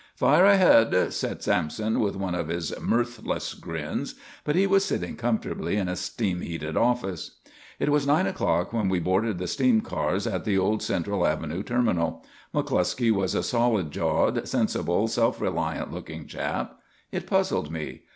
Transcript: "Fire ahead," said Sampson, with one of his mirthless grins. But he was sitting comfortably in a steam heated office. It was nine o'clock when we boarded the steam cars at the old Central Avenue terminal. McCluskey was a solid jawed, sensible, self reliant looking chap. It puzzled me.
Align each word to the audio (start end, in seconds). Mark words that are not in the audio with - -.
"Fire 0.15 0.45
ahead," 0.47 1.13
said 1.13 1.43
Sampson, 1.43 1.99
with 1.99 2.15
one 2.15 2.33
of 2.33 2.47
his 2.47 2.73
mirthless 2.81 3.53
grins. 3.53 4.15
But 4.43 4.55
he 4.55 4.65
was 4.65 4.83
sitting 4.83 5.15
comfortably 5.15 5.75
in 5.75 5.87
a 5.87 5.95
steam 5.95 6.41
heated 6.41 6.75
office. 6.75 7.37
It 7.77 7.89
was 7.89 8.07
nine 8.07 8.25
o'clock 8.25 8.73
when 8.73 8.89
we 8.89 8.97
boarded 8.99 9.37
the 9.37 9.45
steam 9.45 9.81
cars 9.81 10.25
at 10.25 10.43
the 10.43 10.57
old 10.57 10.81
Central 10.81 11.27
Avenue 11.27 11.61
terminal. 11.61 12.25
McCluskey 12.51 13.11
was 13.11 13.35
a 13.35 13.43
solid 13.43 13.91
jawed, 13.91 14.47
sensible, 14.47 15.07
self 15.07 15.39
reliant 15.39 15.93
looking 15.93 16.25
chap. 16.25 16.79
It 17.11 17.27
puzzled 17.27 17.69
me. 17.71 18.01